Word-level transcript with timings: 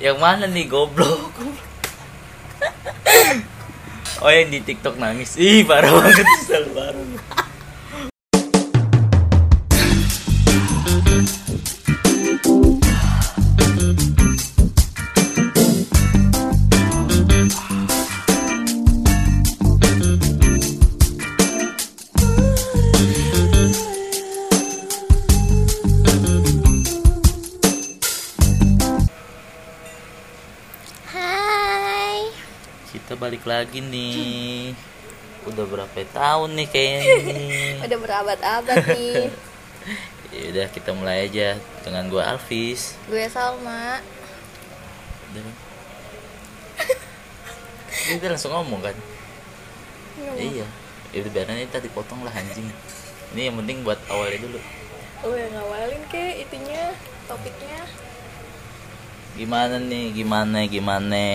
Yang 0.00 0.16
mana 0.16 0.48
nih 0.48 0.64
goblok? 0.64 1.36
Oh 4.20 4.28
yang 4.32 4.48
di 4.48 4.60
TikTok 4.64 4.96
nangis. 4.96 5.36
Ih 5.36 5.64
parah 5.64 5.92
banget 5.92 6.24
selalu 6.44 6.70
parah. 6.76 7.39
Balik 33.40 33.72
lagi 33.72 33.80
nih. 33.80 34.76
Udah 35.48 35.64
berapa 35.64 35.96
tahun 36.12 36.60
nih 36.60 36.68
kayaknya 36.68 37.14
nih. 37.24 37.60
Udah 37.88 37.98
berabad-abad 38.04 38.76
nih. 38.92 39.32
Ya 40.30 40.46
udah 40.54 40.66
kita 40.70 40.94
mulai 40.94 41.26
aja 41.26 41.58
dengan 41.82 42.06
gua 42.06 42.22
Alvis. 42.30 42.94
Gue 43.10 43.26
Salma. 43.26 43.98
Udah. 45.26 45.42
Kita 47.90 48.30
langsung 48.30 48.54
ngomong 48.54 48.78
kan? 48.78 48.94
Iya. 50.38 50.70
Ya 51.10 51.18
udah 51.26 51.32
biarin 51.34 51.66
tadi 51.66 51.90
potong 51.90 52.22
lah 52.22 52.30
anjing. 52.30 52.62
Ini 53.34 53.50
yang 53.50 53.58
penting 53.58 53.82
buat 53.82 53.98
awalnya 54.06 54.38
dulu. 54.38 54.62
Oh 55.26 55.34
yang 55.34 55.50
ngawalin 55.50 56.02
ke 56.14 56.46
itunya 56.46 56.94
topiknya. 57.26 57.82
Gimana 59.34 59.82
nih? 59.82 60.14
Gimana? 60.14 60.62
Gimana? 60.70 61.26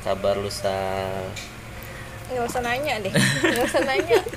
Kabar 0.00 0.40
lu 0.40 0.48
Sal? 0.48 1.28
Nggak 2.30 2.44
usah 2.46 2.62
nanya 2.62 2.94
deh. 3.02 3.12
Nggak 3.12 3.64
usah 3.68 3.82
nanya. 3.84 4.18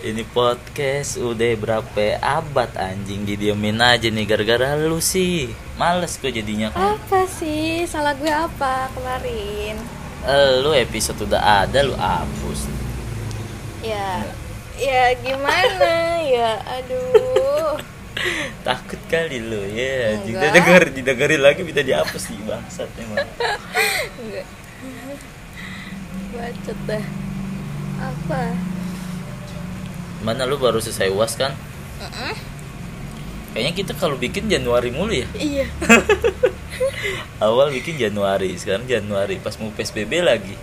Ini 0.00 0.24
podcast 0.32 1.20
udah 1.20 1.52
berapa 1.60 2.16
abad 2.18 2.70
anjing 2.80 3.28
didiemin 3.28 3.76
aja 3.76 4.08
nih 4.08 4.24
gara-gara 4.24 4.72
lu 4.78 4.96
sih. 4.96 5.52
Males 5.76 6.16
gue 6.16 6.32
jadinya 6.32 6.72
kan. 6.72 6.96
Apa 6.96 7.28
sih? 7.28 7.84
Salah 7.84 8.16
gue 8.16 8.30
apa 8.30 8.88
kemarin? 8.96 9.76
Eh, 10.24 10.50
Lu 10.64 10.72
episode 10.72 11.20
udah 11.24 11.68
ada 11.68 11.84
lu 11.84 11.92
hapus. 11.92 12.68
Ya. 13.84 14.24
Ya 14.80 15.12
gimana 15.20 15.92
ya? 16.24 16.56
Aduh. 16.80 17.29
Takut 18.66 19.00
kali 19.08 19.38
lu 19.40 19.60
ya. 19.70 20.16
Anjing 20.18 20.36
Enggak. 20.36 20.42
Udah 20.42 20.50
denger 20.52 20.82
didengerin 20.94 21.42
lagi 21.42 21.60
bisa 21.64 21.80
dihapus 21.80 22.22
sih 22.30 22.38
bangsat 22.44 22.90
emang. 22.98 23.26
Enggak. 24.20 24.46
Bacot 26.34 26.78
dah. 26.86 27.04
Apa? 28.00 28.42
Mana 30.20 30.44
lu 30.44 30.60
baru 30.60 30.80
selesai 30.80 31.12
UAS 31.12 31.36
kan? 31.36 31.52
Kayaknya 33.50 33.72
kita 33.74 33.92
kalau 33.98 34.14
bikin 34.14 34.46
Januari 34.46 34.94
mulu 34.94 35.10
ya. 35.10 35.26
Iya. 35.34 35.66
Awal 37.44 37.74
bikin 37.74 37.98
Januari, 37.98 38.54
sekarang 38.54 38.86
Januari 38.86 39.42
pas 39.42 39.58
mau 39.58 39.74
PSBB 39.74 40.22
lagi. 40.22 40.54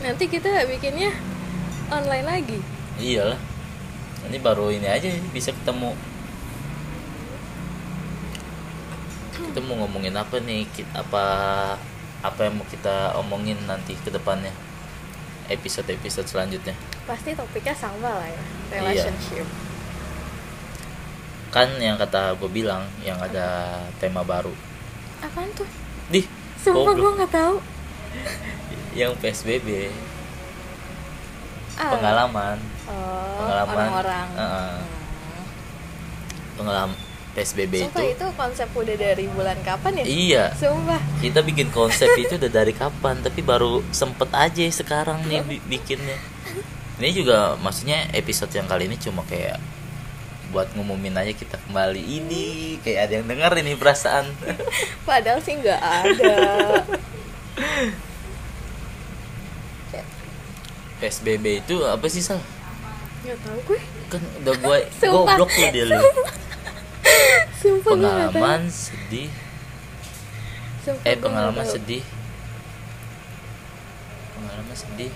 Nanti 0.00 0.24
kita 0.30 0.64
bikinnya 0.70 1.12
online 1.92 2.26
lagi. 2.26 2.58
Iyalah. 2.96 3.55
Ini 4.26 4.38
baru 4.38 4.68
ini 4.68 4.86
aja 4.86 5.06
bisa 5.30 5.50
ketemu. 5.50 5.94
Kita 9.32 9.60
mau 9.62 9.76
ngomongin 9.78 10.12
apa 10.12 10.36
nih? 10.38 10.66
Ki- 10.68 10.88
Apa 10.92 11.24
apa 12.20 12.40
yang 12.42 12.56
mau 12.56 12.66
kita 12.66 13.14
omongin 13.14 13.56
nanti 13.64 13.94
ke 13.94 14.08
depannya? 14.08 14.50
Episode-episode 15.46 16.26
selanjutnya. 16.26 16.74
Pasti 17.06 17.30
topiknya 17.32 17.70
sama 17.72 18.10
lah 18.12 18.26
ya. 18.26 18.34
Iya. 18.34 18.74
Relationship. 18.82 19.46
Kan 21.48 21.78
yang 21.78 21.94
kata 21.96 22.34
gue 22.34 22.50
bilang 22.50 22.82
yang 23.00 23.16
ada 23.16 23.78
tema 23.96 24.20
baru. 24.20 24.50
Apaan 25.22 25.48
tuh? 25.54 25.68
Dih, 26.08 26.26
Sumpah 26.58 26.92
gue 26.92 27.10
nggak 27.14 27.32
tahu. 27.32 27.56
yang 28.92 29.12
PSBB, 29.14 29.92
Ah. 31.76 31.92
pengalaman, 31.92 32.56
Oh, 32.86 33.36
pengalaman 33.36 33.74
orang-orang. 33.74 34.26
Heeh. 34.32 34.74
Hmm. 34.76 35.44
pengalaman 36.56 36.96
PSBB 37.32 37.84
Sumpah 37.84 38.00
itu. 38.00 38.16
itu 38.16 38.26
konsep 38.32 38.68
udah 38.70 38.96
dari 38.96 39.28
bulan 39.28 39.58
kapan 39.60 39.92
ya? 39.94 40.04
Iya, 40.04 40.44
Sumpah. 40.54 40.96
kita 41.20 41.42
bikin 41.42 41.68
konsep 41.68 42.08
itu 42.16 42.32
udah 42.34 42.48
dari 42.50 42.72
kapan 42.72 43.20
tapi 43.20 43.40
baru 43.40 43.84
sempet 43.90 44.32
aja 44.32 44.64
sekarang 44.72 45.20
nih 45.22 45.42
bi- 45.42 45.60
bikinnya 45.68 46.16
ini 46.96 47.12
juga 47.12 47.54
maksudnya 47.56 48.08
episode 48.10 48.48
yang 48.50 48.64
kali 48.64 48.86
ini 48.86 48.96
cuma 48.96 49.20
kayak 49.22 49.60
buat 50.48 50.72
ngumumin 50.72 51.12
aja 51.12 51.28
kita 51.30 51.60
kembali 51.60 52.00
ini 52.00 52.44
kayak 52.80 53.00
ada 53.04 53.12
yang 53.14 53.26
denger 53.26 53.52
ini 53.60 53.72
perasaan 53.74 54.32
Padahal 55.04 55.36
sih 55.38 55.54
nggak 55.54 55.76
ada. 55.76 56.36
PSBB 60.96 61.60
itu 61.60 61.84
apa 61.84 62.06
sih 62.08 62.24
sal 62.24 62.40
Nggak 63.26 63.38
tahu 63.42 63.58
gue. 63.66 63.80
kan 64.06 64.22
udah 64.22 64.54
gue 64.54 64.78
goblok 65.02 65.50
lu 65.50 65.66
dia 65.74 65.84
lu 65.90 65.98
Sumpah 67.58 67.92
pengalaman 67.98 68.60
sedih 68.70 69.30
Sumpah 70.86 71.02
eh 71.02 71.16
pengalaman 71.18 71.66
sedih 71.66 72.02
pengalaman 74.38 74.76
sedih 74.78 75.10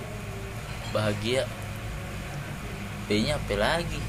bahagia 0.91 1.47
B 3.07 3.23
nya 3.23 3.39
apa 3.39 3.55
lagi 3.55 4.01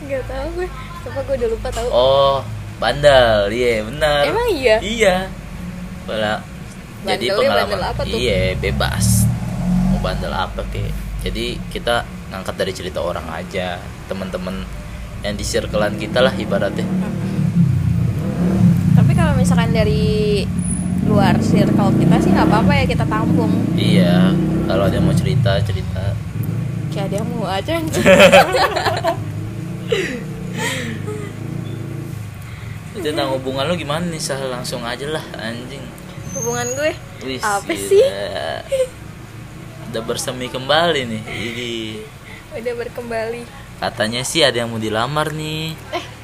Nggak 0.00 0.24
tahu 0.24 0.46
gue. 0.56 0.68
Sumpah 1.04 1.22
gue 1.28 1.34
udah 1.44 1.48
lupa 1.52 1.68
tahu. 1.68 1.88
Oh, 1.92 2.36
bandel, 2.80 3.52
iya 3.52 3.84
benar. 3.84 4.24
Emang 4.24 4.48
iya? 4.48 4.76
Iya. 4.80 5.16
Bala. 6.08 6.40
Jadi 7.04 7.28
Bandelnya 7.28 7.36
pengalaman. 7.36 7.68
bandel 7.68 7.82
apa 7.84 8.02
tuh? 8.08 8.16
Iya, 8.16 8.40
bebas. 8.56 9.06
Mau 9.92 10.00
bandel 10.00 10.32
apa 10.32 10.60
kek. 10.72 10.92
Jadi 11.20 11.60
kita 11.68 12.08
ngangkat 12.32 12.54
dari 12.56 12.72
cerita 12.72 13.04
orang 13.04 13.28
aja, 13.28 13.76
teman-teman 14.08 14.64
yang 15.20 15.36
di 15.36 15.44
circlean 15.44 16.00
kita 16.00 16.24
lah 16.24 16.32
ibaratnya. 16.32 16.88
Tapi 18.96 19.12
kalau 19.12 19.36
misalkan 19.36 19.68
dari 19.68 20.44
luar 21.04 21.36
circle 21.42 21.92
kita 22.00 22.16
sih 22.24 22.30
nggak 22.32 22.48
apa-apa 22.48 22.72
ya 22.72 22.84
kita 22.88 23.04
tampung. 23.04 23.52
Iya, 23.76 24.32
kalau 24.64 24.88
ada 24.88 24.96
yang 24.96 25.04
mau 25.04 25.16
cerita, 25.16 25.60
cerita. 25.60 26.16
Kayak 26.88 27.04
ada 27.12 27.16
yang 27.20 27.28
mau 27.28 27.44
aja 27.44 27.72
anjing. 27.76 28.04
Itu 32.90 33.06
tentang 33.06 33.30
hubungan 33.36 33.64
lu 33.70 33.76
gimana 33.78 34.02
nih? 34.08 34.18
Sah 34.18 34.40
langsung 34.48 34.82
aja 34.82 35.06
lah 35.06 35.22
anjing. 35.38 35.84
Hubungan 36.34 36.66
gue 36.74 36.92
Wih, 37.26 37.40
apa 37.42 37.66
gila. 37.66 37.88
sih? 37.90 38.04
Udah 39.90 40.02
bersemi 40.02 40.46
kembali 40.46 41.00
nih. 41.02 41.22
Ini 41.26 41.70
Udah 42.54 42.74
berkembali. 42.76 43.42
katanya 43.80 44.20
sih 44.22 44.44
ada 44.44 44.60
yang 44.60 44.68
mau 44.68 44.78
dilamar 44.78 45.32
nih. 45.32 45.72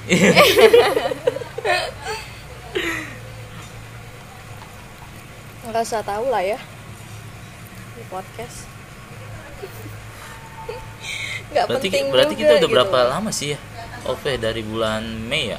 Nggak 5.67 5.83
usah 5.83 6.03
tahu 6.03 6.31
lah 6.31 6.43
ya 6.43 6.59
di 7.97 8.05
podcast. 8.07 8.71
Nggak 11.51 11.65
berarti 11.67 11.89
penting 11.89 12.05
berarti 12.13 12.35
juga 12.35 12.43
kita 12.45 12.53
udah 12.55 12.61
gitu. 12.63 12.75
berapa 12.75 12.99
lama 13.09 13.31
sih 13.31 13.55
ya 13.55 13.59
OV 14.05 14.23
dari 14.37 14.63
bulan 14.63 15.03
Mei 15.27 15.55
ya 15.55 15.59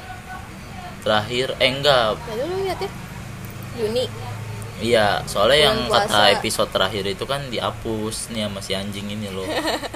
terakhir 1.00 1.56
eh 1.58 1.70
enggak 1.70 2.16
Ya 2.18 2.34
lu 2.38 2.56
lihat 2.62 2.78
ya. 2.80 2.90
Juni. 3.78 4.04
Iya 4.80 5.22
soalnya 5.24 5.58
yang 5.66 5.78
Bulan 5.84 6.04
kata 6.04 6.12
puasa. 6.20 6.34
episode 6.34 6.70
terakhir 6.70 7.04
itu 7.04 7.24
kan 7.24 7.42
dihapus 7.46 8.16
nih 8.30 8.44
sama 8.44 8.60
si 8.60 8.72
anjing 8.72 9.06
ini 9.06 9.28
loh 9.28 9.46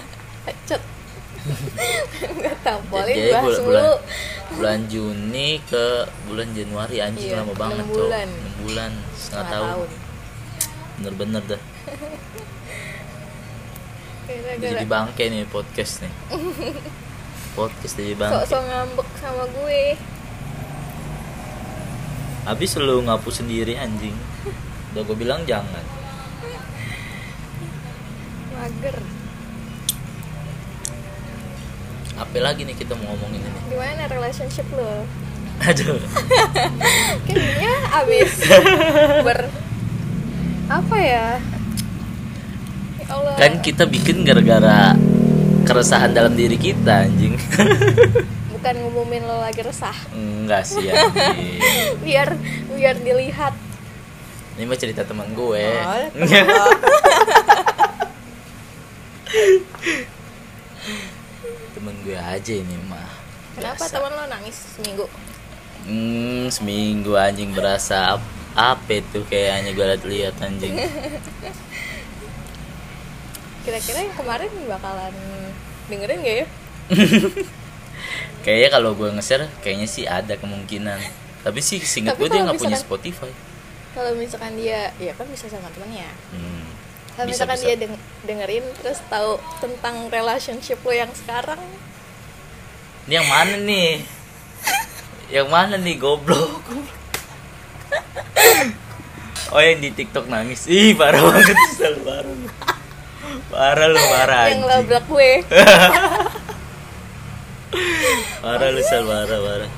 Cet. 0.69 0.83
Nggak 2.39 2.57
tampolin 2.61 3.13
Jadi 3.13 3.31
bahas 3.33 3.59
bulan, 3.59 3.83
bulan, 3.83 3.99
bulan 4.53 4.81
Juni 4.87 5.49
ke 5.61 5.87
bulan 6.25 6.49
Januari 6.53 6.97
anjing 6.99 7.29
Iya, 7.29 7.43
lama 7.43 7.55
banget 7.57 7.85
Cok. 7.85 7.95
bulan. 7.97 8.29
Bulan 8.61 8.93
setengah 9.13 9.47
tahun 9.49 9.69
tahun. 9.69 9.89
bener-bener 10.95 11.43
dah 11.49 11.63
jadi 14.63 14.85
bangke 14.85 15.25
nih 15.27 15.45
podcast 15.47 16.01
nih 16.01 16.13
podcast 17.53 17.95
jadi 17.95 18.15
bangke 18.15 18.35
sok-sok 18.41 18.63
ngambek 18.65 19.09
sama 19.17 19.45
gue. 19.47 19.83
habis 22.45 22.71
lu 22.77 23.03
ngapus 23.03 23.35
sendiri 23.37 23.75
anjing 23.75 24.15
udah 24.93 25.03
gue 25.09 25.17
bilang 25.17 25.41
jangan. 25.49 25.85
Mager. 28.53 28.97
apa 32.13 32.39
lagi 32.39 32.63
nih 32.69 32.77
kita 32.77 32.93
mau 33.01 33.17
ngomongin 33.17 33.41
ini? 33.41 33.61
Gimana 33.73 34.05
relationship 34.07 34.69
lo? 34.77 35.09
aduh. 35.69 35.99
Abis 37.99 38.33
ber 39.25 39.49
apa 40.69 40.97
ya? 41.01 41.29
Ya 43.01 43.07
Allah. 43.11 43.35
Kan 43.41 43.53
kita 43.65 43.89
bikin 43.89 44.29
gara-gara 44.29 44.97
keresahan 45.65 46.13
dalam 46.13 46.37
diri 46.37 46.61
kita 46.61 47.09
anjing. 47.09 47.41
Bukan 48.55 48.75
ngumumin 48.87 49.25
lo 49.25 49.43
lagi 49.43 49.65
resah. 49.65 49.97
Enggak 50.15 50.69
sih 50.69 50.85
anjing. 50.89 51.57
Biar 52.05 52.37
biar 52.77 52.97
dilihat 53.01 53.57
ini 54.57 54.65
mah 54.69 54.77
cerita 54.77 55.01
teman 55.05 55.33
gue. 55.33 55.65
Oh, 55.65 56.09
temen 61.73 61.97
gue 62.05 62.19
aja 62.19 62.53
ini 62.53 62.77
mah. 62.85 63.09
Kenapa 63.57 63.85
Biasa. 63.85 63.95
teman 63.97 64.13
lo 64.13 64.25
nangis 64.29 64.57
seminggu? 64.77 65.07
Hmm, 65.83 66.47
seminggu 66.53 67.17
anjing 67.17 67.57
berasa 67.57 68.17
ap- 68.17 68.41
apa 68.53 69.01
itu 69.01 69.25
kayaknya 69.27 69.73
gue 69.73 69.87
lihat 70.13 70.37
anjing. 70.39 70.77
Kira-kira 73.65 73.99
yang 74.05 74.15
kemarin 74.19 74.51
bakalan 74.69 75.15
dengerin 75.87 76.19
gak 76.21 76.37
ya? 76.45 76.47
Kayaknya 78.45 78.69
kalau 78.75 78.91
gue 78.99 79.07
nge-share 79.15 79.47
kayaknya 79.63 79.87
sih 79.87 80.03
ada 80.03 80.35
kemungkinan. 80.35 80.99
Tapi 81.47 81.63
sih 81.63 81.79
singkat 81.79 82.19
gue 82.19 82.27
dia 82.27 82.43
nggak 82.43 82.59
punya 82.59 82.75
Spotify 82.75 83.31
kalau 83.93 84.17
misalkan 84.17 84.57
dia 84.57 84.91
ya 84.97 85.13
kan 85.15 85.29
bisa 85.29 85.47
sama 85.49 85.69
temennya. 85.73 86.09
Hmm, 86.33 86.65
kalau 87.17 87.27
bisa, 87.29 87.45
misalkan 87.45 87.59
bisa. 87.61 87.67
dia 87.69 87.77
deng- 87.85 88.05
dengerin 88.25 88.65
terus 88.81 88.99
tahu 89.07 89.37
tentang 89.61 90.09
relationship 90.09 90.81
lo 90.81 90.93
yang 90.93 91.13
sekarang. 91.13 91.61
Ini 93.09 93.21
yang 93.21 93.29
mana 93.29 93.57
nih? 93.61 93.91
Yang 95.29 95.49
mana 95.49 95.75
nih 95.77 95.97
goblok? 96.01 96.65
Oh 99.53 99.61
yang 99.61 99.85
di 99.85 99.93
TikTok 99.93 100.33
nangis. 100.33 100.65
Ih 100.65 100.97
parah 100.97 101.21
banget. 101.21 101.53
Sel 101.77 102.01
parah. 102.01 102.33
Parah 103.53 103.89
lu 103.93 104.01
parah 104.01 104.49
yang 104.49 104.65
labrak 104.65 105.05
gue. 105.05 105.45
Parah 108.41 108.69
lu 108.73 108.83
sel 108.85 109.05
parah 109.05 109.41
parah 109.41 109.71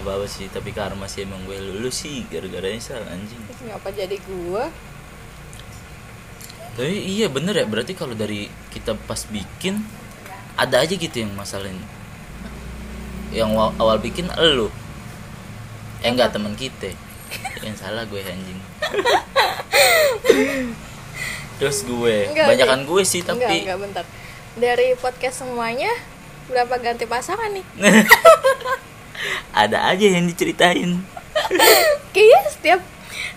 nggak 0.00 0.16
apa 0.16 0.26
sih 0.26 0.46
tapi 0.48 0.70
karma 0.70 1.04
sih 1.04 1.22
emang 1.22 1.40
gue 1.44 1.56
lu, 1.56 1.80
lu 1.80 1.88
sih 1.88 2.24
gara-garanya 2.26 2.80
sel 2.80 3.04
anjing. 3.04 3.40
Ngapa 3.64 3.88
jadi 3.92 4.16
gue 4.16 4.64
tapi 6.70 6.96
iya 6.96 7.26
bener 7.26 7.52
ya 7.52 7.66
berarti 7.66 7.92
kalau 7.92 8.14
dari 8.14 8.46
kita 8.70 8.94
pas 9.04 9.26
bikin 9.26 9.82
ada 10.54 10.80
aja 10.80 10.94
gitu 10.94 11.12
yang 11.12 11.34
masalahin 11.34 11.76
yang 13.30 13.50
wa- 13.52 13.74
awal 13.76 13.98
bikin 13.98 14.30
elu 14.32 14.70
eh 16.00 16.08
enggak 16.08 16.32
teman 16.32 16.56
kita. 16.56 16.96
Yang 17.60 17.84
salah 17.84 18.08
gue 18.08 18.24
anjing. 18.24 18.56
Terus 21.60 21.84
gue. 21.84 22.16
Enggak, 22.32 22.48
banyakan 22.48 22.80
gue 22.88 23.02
sih 23.04 23.20
enggak 23.20 23.36
tapi 23.36 23.56
enggak 23.68 23.78
bentar. 23.78 24.04
Dari 24.56 24.96
podcast 24.96 25.44
semuanya 25.44 25.92
berapa 26.50 26.74
ganti 26.82 27.06
pasangan 27.06 27.46
nih 27.54 27.62
ada 29.52 29.78
aja 29.90 30.06
yang 30.06 30.24
diceritain. 30.26 31.00
Kayaknya 32.14 32.40
setiap 32.50 32.80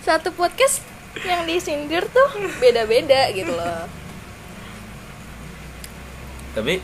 satu 0.04 0.32
podcast 0.34 0.82
yang 1.22 1.46
disindir 1.46 2.04
tuh 2.10 2.28
beda-beda 2.58 3.30
gitu 3.32 3.54
loh. 3.54 3.86
Tapi 6.54 6.78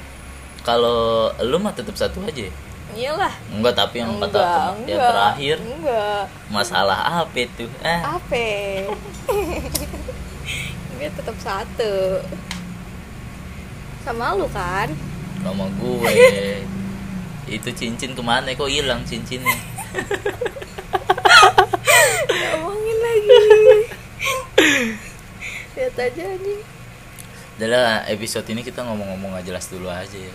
kalau 0.67 1.31
lu 1.43 1.57
mah 1.59 1.75
tetap 1.75 1.95
satu 1.97 2.23
aja. 2.25 2.49
Ya? 2.49 2.53
iyalah. 2.97 3.31
Enggak 3.55 3.75
tapi 3.79 4.03
yang 4.03 4.19
kata 4.19 4.27
enggak 4.27 4.51
teman- 4.51 4.89
yang 4.89 5.01
terakhir. 5.01 5.57
Enggak. 5.63 6.25
Masalah 6.51 6.99
apa 7.23 7.37
itu? 7.39 7.65
Eh. 7.87 8.01
Apa? 8.03 8.47
Dia 10.99 11.09
tetap 11.15 11.37
satu. 11.39 11.95
Sama 14.03 14.35
lu 14.35 14.49
kan? 14.51 14.91
Sama 15.41 15.65
gue 15.79 16.13
itu 17.51 17.69
cincin 17.75 18.15
ke 18.15 18.23
mana? 18.23 18.55
Kok 18.55 18.71
hilang 18.71 19.03
cincinnya? 19.03 19.57
Ngomongin 22.31 22.97
lagi. 23.03 23.39
Lihat 25.77 25.97
aja 25.99 26.25
nih 26.39 26.61
adalah 27.61 28.09
episode 28.09 28.49
ini 28.49 28.65
kita 28.65 28.81
ngomong-ngomong 28.89 29.37
gak 29.37 29.53
jelas 29.53 29.69
dulu 29.69 29.93
aja 29.93 30.17
ya. 30.17 30.33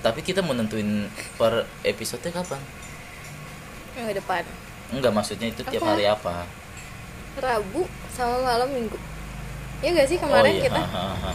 Tapi 0.00 0.24
kita 0.24 0.40
mau 0.40 0.56
nentuin 0.56 1.12
per 1.36 1.68
episode 1.84 2.24
kapan? 2.32 2.56
Ke 3.92 4.16
depan. 4.16 4.40
Enggak 4.96 5.12
maksudnya 5.12 5.52
itu 5.52 5.60
tiap 5.60 5.84
Apa? 5.84 5.92
hari 5.92 6.08
apa? 6.08 6.48
Rabu 7.36 7.84
sama 8.16 8.40
malam 8.40 8.72
Minggu. 8.72 8.96
Ya 9.84 9.92
gak 9.92 10.08
sih 10.08 10.16
kemarin 10.16 10.56
oh 10.56 10.56
iya 10.56 10.64
kita? 10.72 10.80
ha, 10.80 10.88
ha, 10.88 11.16
ha. 11.20 11.32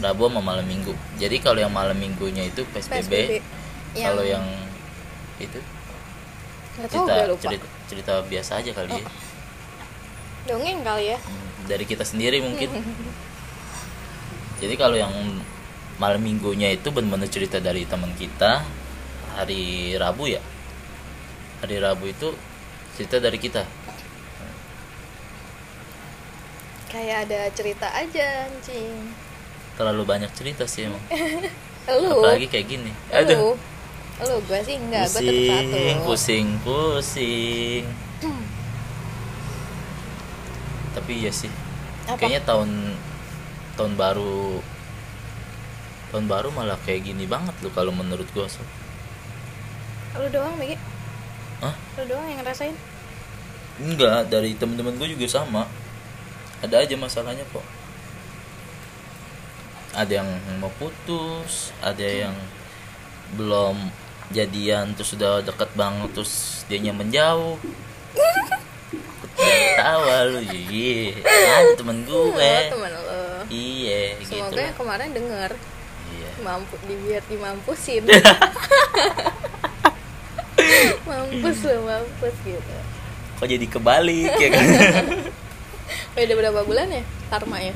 Rabu 0.00 0.32
sama 0.32 0.40
malam 0.40 0.64
minggu. 0.64 0.96
Jadi 1.20 1.36
kalau 1.44 1.60
yang 1.60 1.72
malam 1.72 1.96
minggunya 2.00 2.48
itu 2.48 2.64
PSBB, 2.72 3.04
PSBB 3.04 3.32
kalau 3.96 4.22
yang 4.22 4.44
itu? 5.42 5.58
Tahu 6.80 6.86
cerita 6.86 7.14
lupa. 7.26 7.42
cerita 7.42 7.66
cerita 7.90 8.12
biasa 8.24 8.62
aja 8.62 8.70
kali 8.70 9.02
ya. 9.02 9.04
Dongeng 10.48 10.80
kali 10.86 11.04
ya? 11.12 11.18
Hmm, 11.18 11.68
dari 11.68 11.84
kita 11.84 12.06
sendiri 12.06 12.40
mungkin. 12.40 12.70
Jadi 14.60 14.74
kalau 14.76 14.96
yang 14.96 15.12
malam 16.00 16.20
minggunya 16.20 16.72
itu 16.72 16.88
benar-benar 16.88 17.28
cerita 17.28 17.60
dari 17.60 17.84
teman 17.84 18.12
kita 18.16 18.64
hari 19.36 19.96
Rabu 19.98 20.30
ya? 20.30 20.40
Hari 21.60 21.76
Rabu 21.82 22.08
itu 22.08 22.32
cerita 22.96 23.20
dari 23.20 23.36
kita. 23.36 23.66
Kayak 26.88 27.28
ada 27.28 27.40
cerita 27.54 27.86
aja 27.92 28.48
anjing. 28.48 29.14
Terlalu 29.76 30.02
banyak 30.06 30.30
cerita 30.32 30.64
sih 30.64 30.88
emang. 30.88 31.02
Lu. 31.90 32.22
Apalagi 32.22 32.46
kayak 32.48 32.66
gini. 32.70 32.92
Lu. 32.92 33.16
Aduh 33.18 33.54
lu 34.28 34.36
gue 34.44 34.60
sih 34.66 34.76
enggak 34.76 35.04
gue 35.08 35.20
tetap 35.20 35.34
pusing 35.40 35.48
satu 35.48 36.04
pusing 36.04 36.46
pusing 36.60 37.84
tapi 40.96 41.12
iya 41.24 41.32
sih 41.32 41.52
Apa? 42.04 42.20
kayaknya 42.20 42.42
tahun 42.44 42.70
tahun 43.80 43.92
baru 43.96 44.60
tahun 46.10 46.26
baru 46.26 46.48
malah 46.52 46.76
kayak 46.84 47.06
gini 47.06 47.24
banget 47.24 47.54
loh 47.62 47.72
kalau 47.72 47.94
menurut 47.94 48.26
gua 48.34 48.50
so. 48.50 48.60
lu 50.18 50.26
doang 50.28 50.58
Megi 50.58 50.74
Hah? 51.62 51.74
lu 51.96 52.02
doang 52.10 52.26
yang 52.26 52.42
ngerasain 52.42 52.74
Enggak, 53.80 54.28
dari 54.28 54.52
teman-teman 54.52 54.92
gue 55.00 55.16
juga 55.16 55.40
sama. 55.40 55.64
Ada 56.60 56.84
aja 56.84 56.94
masalahnya 57.00 57.48
kok. 57.48 57.64
Ada 59.96 60.20
yang 60.20 60.28
mau 60.60 60.68
putus, 60.76 61.72
ada 61.80 62.04
yang 62.04 62.36
belum 63.40 63.88
jadian 64.30 64.94
terus 64.94 65.10
sudah 65.10 65.40
deket 65.40 65.70
banget 65.74 66.10
terus 66.12 66.32
dianya 66.66 66.92
menjauh. 66.92 67.58
Jangan 69.40 69.72
tawa 69.74 70.16
lu, 70.26 70.40
iya. 70.68 71.16
Ada 71.24 71.72
temen 71.74 72.04
gue. 72.04 72.28
oh, 72.28 72.62
teman 72.68 72.90
lo 72.90 73.00
Iya, 73.48 74.20
gitu. 74.20 74.36
semoga 74.36 74.54
yang 74.54 74.68
lah. 74.68 74.76
kemarin 74.76 75.08
denger 75.10 75.50
Iya. 76.10 76.30
mampu 76.40 76.74
dibiar 76.84 77.22
dimampusin 77.24 78.02
mampus 81.06 81.58
lo 81.64 81.76
mampus 81.82 82.36
gitu 82.42 82.74
Kok 83.38 83.48
jadi 83.48 83.66
kebalik 83.66 84.32
ya 84.36 84.48
kan? 84.52 84.64
beda 86.14 86.32
berapa 86.36 86.60
bulan 86.62 86.90
ya 86.90 87.02
karmanya 87.28 87.72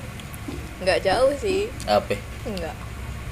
nggak 0.78 0.98
jauh 1.00 1.32
sih 1.34 1.70
apa? 1.86 2.18
nggak 2.44 2.74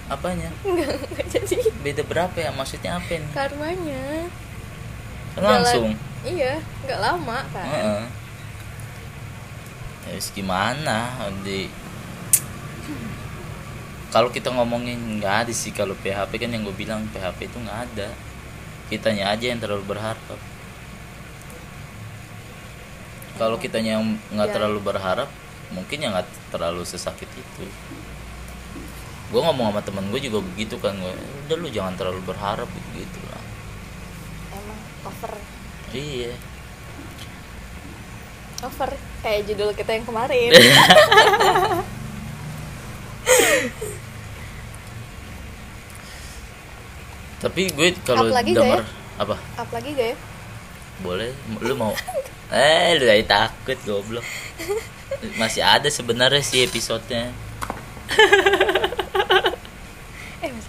Apanya? 0.07 0.51
nggak 0.65 0.91
nggak 1.09 1.27
jadi 1.33 1.57
Beda 1.81 2.03
berapa 2.03 2.37
ya? 2.37 2.51
Maksudnya 2.51 2.97
apa 2.97 3.13
nih? 3.13 3.31
karmanya 3.33 4.05
Kan 5.33 5.43
Langsung. 5.43 5.91
Jalan- 5.91 6.11
iya 6.23 6.55
nggak 6.83 7.01
lama 7.01 7.39
kan 7.49 7.67
Heeh. 7.67 8.05
Ya 10.03 10.11
wis 10.13 10.31
gimana 10.31 11.11
di 11.41 11.67
kalau 14.09 14.29
kita 14.29 14.51
ngomongin 14.51 15.19
nggak 15.19 15.49
ada 15.49 15.53
sih 15.53 15.71
kalau 15.71 15.97
PHP 15.97 16.37
kan 16.37 16.47
yang 16.49 16.63
gue 16.63 16.75
bilang 16.75 17.09
PHP 17.09 17.49
itu 17.49 17.57
nggak 17.57 17.81
ada 17.89 18.09
kitanya 18.87 19.33
aja 19.33 19.47
yang 19.47 19.59
terlalu 19.59 19.89
berharap 19.89 20.37
kalau 23.35 23.57
kitanya 23.57 23.97
yang 23.97 24.05
nggak 24.29 24.49
Ya. 24.49 24.55
terlalu 24.55 24.79
berharap 24.79 25.29
mungkin 25.73 25.97
ya 25.99 26.13
nggak 26.13 26.29
terlalu 26.51 26.85
sesakit 26.85 27.27
itu 27.33 27.65
gue 29.33 29.41
ngomong 29.41 29.73
sama 29.73 29.81
temen 29.81 30.13
gue 30.13 30.21
juga 30.21 30.45
begitu 30.45 30.77
kan 30.77 30.93
gue 30.93 31.09
udah 31.49 31.57
lu 31.57 31.73
jangan 31.73 31.97
terlalu 31.97 32.21
berharap 32.29 32.69
gitu 32.93 33.21
lah. 33.33 33.41
Emang 34.53 34.77
over 35.09 35.33
iya. 35.97 36.37
Over 38.61 38.93
kayak 39.25 39.49
judul 39.49 39.73
kita 39.73 39.97
yang 39.97 40.05
kemarin. 40.05 40.53
Tapi 47.43 47.73
gue 47.73 47.89
kalau 48.05 48.29
denger 48.29 48.85
ya? 48.85 48.87
apa? 49.17 49.41
Up 49.57 49.73
lagi 49.73 49.97
gak 49.97 50.13
ya? 50.13 50.17
Boleh 51.01 51.33
lu 51.65 51.73
mau? 51.73 51.97
Eh 52.53 53.01
lu 53.01 53.09
dari 53.09 53.25
takut 53.25 53.81
goblok. 53.89 54.29
Masih 55.41 55.65
ada 55.65 55.89
sebenarnya 55.89 56.45
sih 56.45 56.69
episodenya 56.69 57.33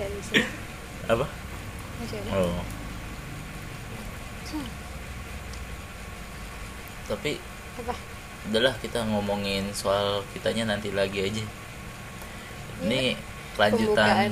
masih 0.04 0.12
ada 0.12 0.16
di 0.16 0.24
sini. 0.28 0.46
Apa? 1.14 1.26
Masih 2.02 2.18
ada 2.20 2.30
oh. 2.36 2.64
Tapi 7.04 7.36
apa? 7.76 7.96
udahlah 8.48 8.76
kita 8.80 9.04
ngomongin 9.08 9.68
soal 9.76 10.24
kitanya 10.32 10.72
nanti 10.72 10.88
lagi 10.94 11.20
aja. 11.20 11.44
Ini 12.84 13.20
kelanjutan 13.60 14.32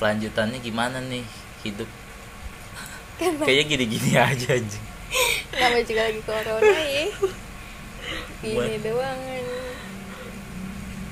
kelanjutannya 0.00 0.58
gimana 0.64 0.96
nih 1.04 1.24
hidup? 1.60 1.88
Kayaknya 3.20 3.64
gini-gini 3.68 4.10
aja 4.16 4.56
anjing. 4.56 4.86
Namanya 5.52 5.84
juga 5.84 6.02
lagi 6.08 6.20
corona 6.24 6.80
ya? 6.88 7.04
Gini 8.40 8.56
Buat- 8.56 8.80
doang 8.80 9.20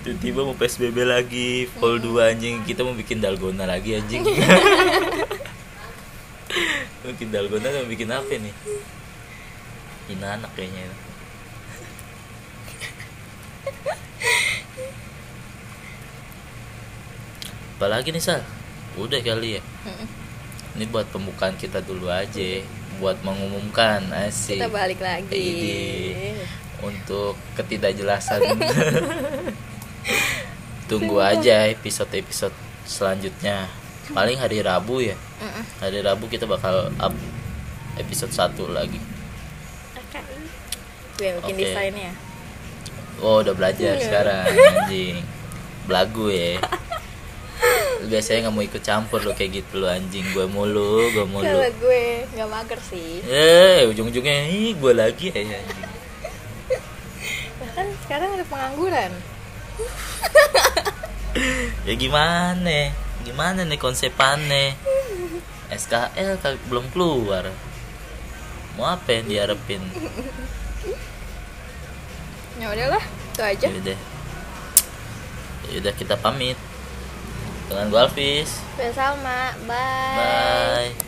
tiba-tiba 0.08 0.40
mau 0.40 0.56
PSBB 0.56 1.04
lagi 1.04 1.68
full 1.76 2.00
dua 2.00 2.32
anjing. 2.32 2.64
Kita 2.64 2.80
mau 2.80 2.96
bikin 2.96 3.20
dalgona 3.20 3.68
lagi 3.68 4.00
anjing. 4.00 4.24
Bikin 7.08 7.28
dalgona 7.28 7.68
mau 7.72 7.88
bikin 7.88 8.08
apa 8.12 8.36
nih 8.36 8.52
Hina 10.12 10.36
anak 10.36 10.52
kayaknya 10.52 10.92
apalagi 17.78 18.12
nih 18.12 18.20
Sal? 18.20 18.42
Udah 18.98 19.22
kali 19.22 19.56
ya. 19.56 19.62
Ini 20.76 20.84
buat 20.90 21.06
pembukaan 21.14 21.54
kita 21.54 21.78
dulu 21.80 22.10
aja 22.10 22.60
buat 22.98 23.22
mengumumkan 23.22 24.02
asik. 24.26 24.58
Kita 24.58 24.68
balik 24.68 24.98
lagi. 24.98 25.38
Ini 25.38 26.42
untuk 26.82 27.38
ketidakjelasan 27.54 28.42
tunggu 30.88 31.20
aja 31.20 31.68
episode-episode 31.68 32.54
selanjutnya. 32.82 33.68
Paling 34.08 34.40
hari 34.40 34.64
Rabu 34.64 35.04
ya. 35.04 35.14
Hari 35.78 36.00
Rabu 36.00 36.26
kita 36.26 36.48
bakal 36.48 36.88
up 36.96 37.12
episode 37.94 38.32
1 38.32 38.56
lagi. 38.68 38.96
Oke. 39.94 40.18
gue 41.18 41.28
bikin 41.34 41.50
Oke. 41.52 41.60
desainnya 41.60 42.12
oh 43.18 43.42
udah 43.42 43.50
belajar 43.50 43.98
Iya. 43.98 44.02
sekarang 44.02 44.44
anjing. 44.78 45.18
Belagu 45.84 46.30
ya. 46.30 46.62
Biasanya 48.06 48.46
nggak 48.46 48.54
mau 48.54 48.62
ikut 48.62 48.78
campur 48.80 49.18
lo 49.20 49.34
kayak 49.34 49.60
gitu 49.60 49.82
lo 49.82 49.90
anjing. 49.90 50.22
Gue 50.30 50.46
mulu 50.46 51.10
gue 51.10 51.26
mulu. 51.26 51.42
kalau 51.42 51.66
gue 51.82 52.02
nggak 52.32 52.48
mager 52.48 52.78
sih. 52.80 53.18
Eh 53.26 53.90
ujung-ujungnya 53.90 54.46
ih 54.46 54.78
gue 54.78 54.92
lagi 54.94 55.34
ya 55.34 55.42
anjing. 55.42 55.90
Bahkan 57.58 57.86
sekarang 58.06 58.38
ada 58.38 58.46
pengangguran 58.46 59.10
ya 61.88 61.94
gimana? 61.94 62.92
Gimana 63.24 63.64
nih 63.66 63.80
konsepannya? 63.80 64.78
SKL 65.68 66.40
belum 66.72 66.88
keluar. 66.92 67.52
Mau 68.78 68.86
apa 68.88 69.08
yang 69.10 69.26
diharapin? 69.28 69.82
Ya 72.58 72.66
udahlah 72.72 73.04
itu 73.04 73.42
aja. 73.42 73.66
Ya 73.68 73.78
udah. 73.78 73.98
Ya 75.68 75.76
udah 75.84 75.94
kita 75.94 76.14
pamit. 76.18 76.56
Dengan 77.68 77.92
gue 77.92 78.00
Alvis. 78.00 78.64
Gue 78.80 78.88
Salma. 78.96 79.52
Bye, 79.68 80.94
bye 80.94 81.07